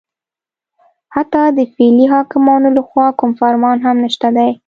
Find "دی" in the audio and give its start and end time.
4.37-4.51